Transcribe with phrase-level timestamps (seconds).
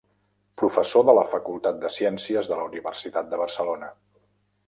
[0.61, 3.91] Professor de la Facultat de Ciències de la Universitat de Barcelona.